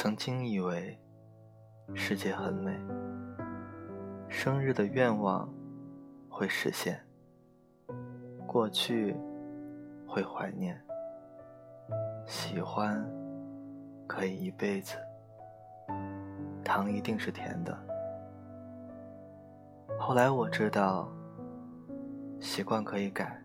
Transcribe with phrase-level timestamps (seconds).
[0.00, 0.96] 曾经以为
[1.92, 2.72] 世界很美，
[4.28, 5.52] 生日的愿望
[6.28, 7.04] 会实现，
[8.46, 9.16] 过去
[10.06, 10.80] 会怀念，
[12.28, 13.04] 喜欢
[14.06, 14.96] 可以一辈子，
[16.62, 17.76] 糖一定是甜的。
[19.98, 21.08] 后来我知道，
[22.38, 23.36] 习惯可以改，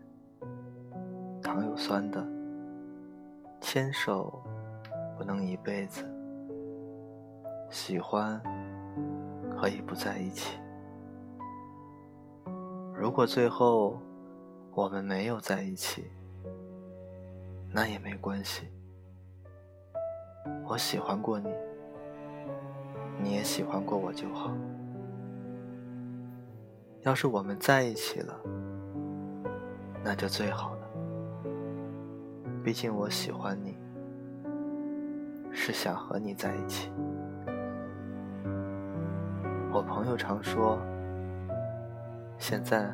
[1.42, 2.24] 糖有酸的，
[3.60, 4.40] 牵手
[5.18, 6.08] 不能一辈子，
[7.70, 8.40] 喜欢
[9.56, 10.58] 可以不在一起。
[12.94, 13.98] 如果最后
[14.72, 16.04] 我们没有在一起，
[17.70, 18.68] 那也没关系。
[20.66, 21.48] 我喜欢过你，
[23.20, 24.50] 你也喜欢过我就好。
[27.02, 28.40] 要是我们在一起了，
[30.02, 30.88] 那就最好了。
[32.62, 33.76] 毕竟我喜欢你，
[35.52, 36.90] 是想和你在一起。
[40.04, 40.78] 朋友常说，
[42.36, 42.92] 现在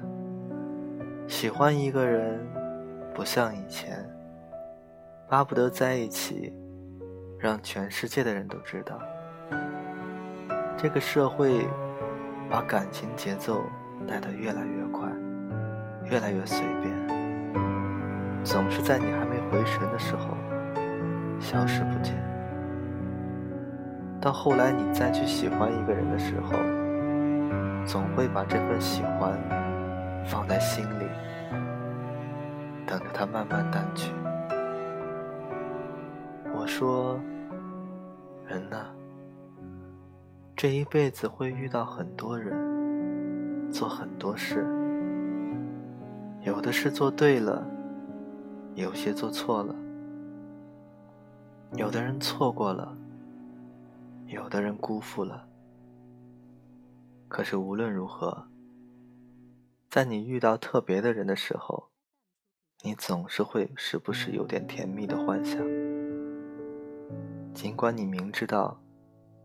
[1.27, 2.39] 喜欢一个人
[3.12, 4.08] 不像以前，
[5.28, 6.55] 巴不得在一起，
[7.36, 8.97] 让全世界的人都知道。
[10.77, 11.67] 这个社会
[12.48, 13.61] 把感情节奏。
[14.08, 15.06] 带得越来越快，
[16.11, 16.91] 越来越随便，
[18.42, 20.34] 总是在你还没回神的时候
[21.39, 22.14] 消失不见。
[24.19, 26.56] 到后来，你再去喜欢一个人的时候，
[27.86, 29.39] 总会把这份喜欢
[30.27, 31.05] 放在心里，
[32.86, 34.12] 等着它慢慢淡去。
[36.55, 37.19] 我说，
[38.47, 38.86] 人呐，
[40.55, 42.69] 这一辈子会遇到很多人。
[43.73, 44.67] 做很多事，
[46.42, 47.64] 有的事做对了，
[48.75, 49.73] 有些做错了。
[51.75, 52.92] 有的人错过了，
[54.27, 55.45] 有的人辜负了。
[57.30, 58.48] 可是无论如何，
[59.89, 61.89] 在你遇到特别的人的时候，
[62.83, 65.64] 你总是会时不时有点甜蜜的幻想。
[67.55, 68.79] 尽管你明知道，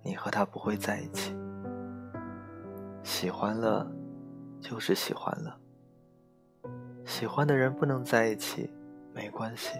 [0.04, 1.34] 你和他不会在一起，
[3.04, 3.90] 喜欢了。
[4.62, 5.60] 就是喜欢了，
[7.06, 8.74] 喜欢的人不能在一起，
[9.14, 9.78] 没关系。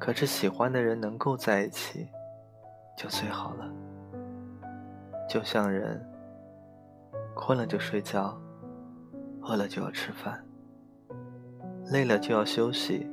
[0.00, 2.08] 可是喜欢的人能够在一起，
[2.96, 3.72] 就最好了。
[5.28, 6.04] 就像人，
[7.34, 8.40] 困了就睡觉，
[9.42, 10.44] 饿了就要吃饭，
[11.92, 13.10] 累了就要休息。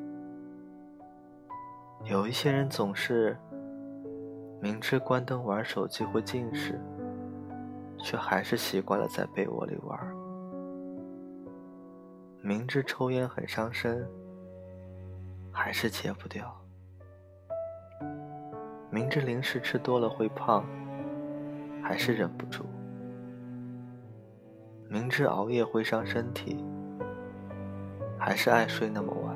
[2.03, 3.37] 有一些人总是
[4.61, 6.79] 明知关灯玩手机会近视。
[8.03, 9.95] 却还是习惯了在被窝里玩。
[12.41, 14.03] 明知抽烟很伤身，
[15.51, 16.51] 还是戒不掉。
[18.89, 20.65] 明知零食吃多了会胖，
[21.83, 22.65] 还是忍不住。
[24.91, 26.61] 明知熬夜会伤身体，
[28.19, 29.33] 还是爱睡那么晚。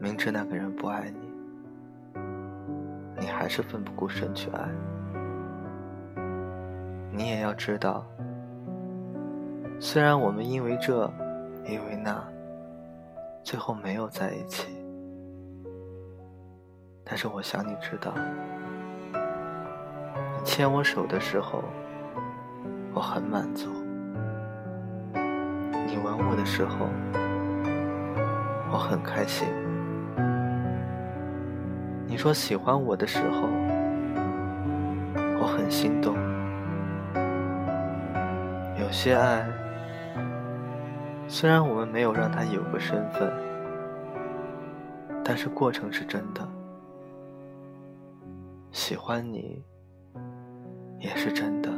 [0.00, 2.20] 明知那个人不爱你，
[3.20, 4.68] 你还是奋不顾身去爱。
[7.12, 8.04] 你也要知道，
[9.78, 11.08] 虽然我们因为这，
[11.64, 12.20] 因为那，
[13.44, 14.84] 最后没有在一起，
[17.04, 18.12] 但是我想你知道，
[20.44, 21.62] 牵我手的时候，
[22.96, 23.68] 我很满足；
[25.12, 26.88] 你吻我的时候，
[28.72, 29.46] 我很开心；
[32.06, 33.48] 你说喜欢我的时候，
[35.38, 36.16] 我很心动。
[38.80, 39.46] 有些爱，
[41.28, 43.30] 虽然我们没有让他有个身份，
[45.22, 46.40] 但是过程是真的。
[48.70, 49.62] 喜欢你，
[50.98, 51.70] 也是真的。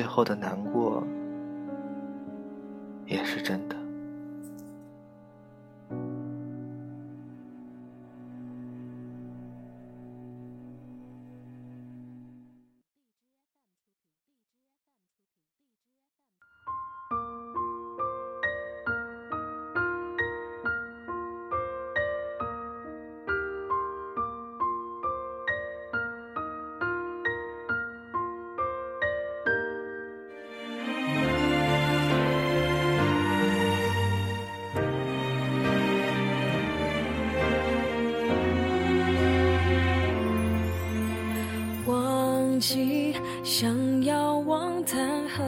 [0.00, 1.06] 最后的难过，
[3.04, 3.76] 也是真的。
[42.60, 45.42] 起，想要忘谈何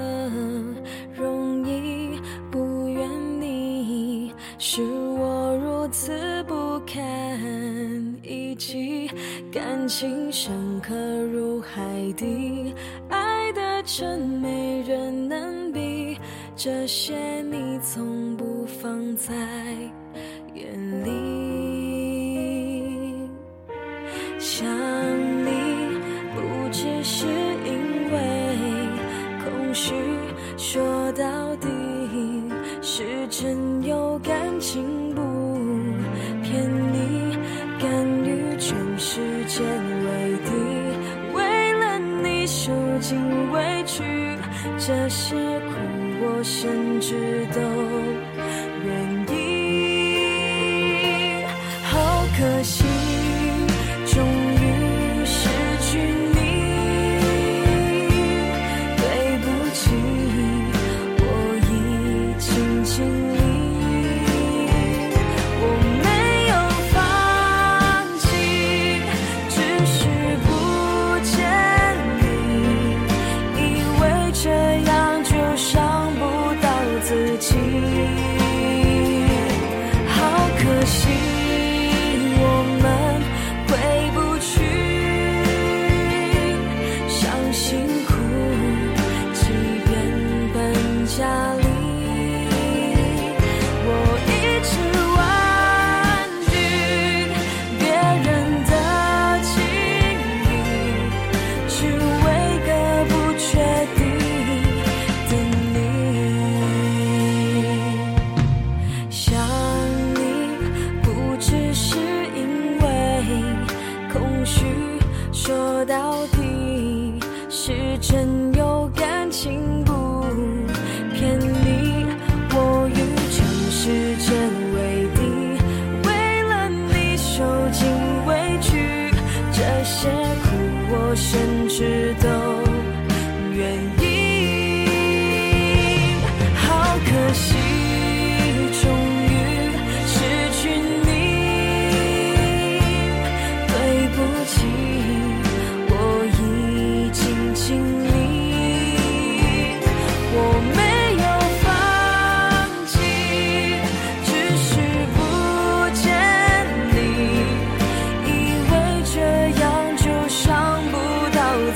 [1.15, 2.19] 容易，
[2.51, 3.09] 不怨
[3.41, 6.99] 你，是我如此不堪
[8.23, 9.11] 一击，
[9.53, 10.95] 感情深刻
[11.27, 11.83] 如海
[12.17, 12.75] 底，
[13.11, 16.17] 爱的真没人能比，
[16.57, 19.35] 这些你从不放在
[20.55, 21.32] 眼里。
[33.03, 35.21] 是真有感情不
[36.41, 36.63] 骗
[36.93, 37.37] 你
[37.81, 37.91] 敢
[38.25, 40.53] 与全世界为敌
[41.35, 42.71] 为了你受
[43.01, 43.19] 尽
[43.51, 44.05] 委屈
[44.79, 45.75] 这些苦
[46.21, 47.61] 我甚至都
[48.87, 48.93] 愿
[49.37, 49.43] 意。
[51.83, 53.12] 好可惜。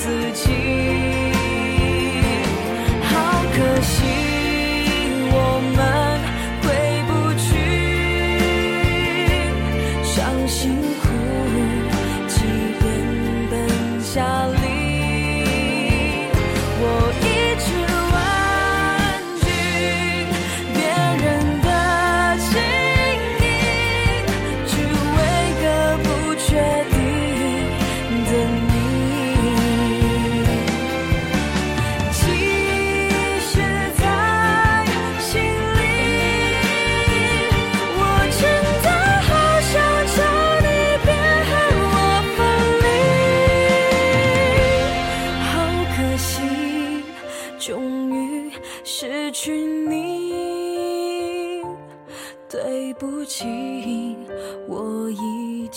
[0.06, 0.65] 自己。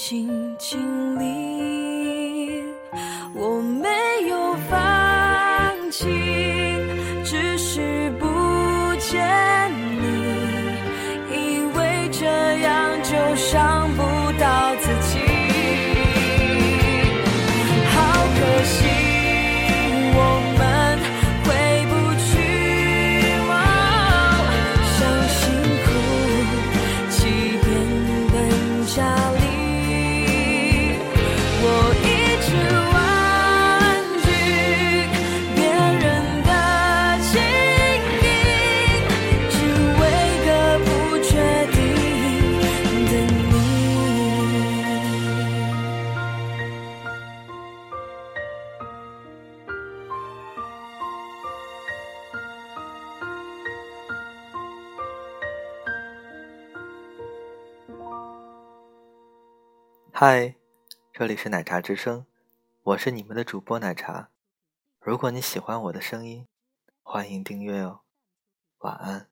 [0.09, 2.63] 心情里
[3.35, 3.87] 我没
[4.27, 6.38] 有放弃。
[60.21, 60.53] 嗨
[61.13, 62.25] 这里是奶茶之声
[62.83, 64.31] 我是你们的主播奶茶。
[64.99, 66.45] 如果你喜欢我的声音
[67.01, 68.01] 欢迎订阅哦。
[68.79, 69.29] 晚安。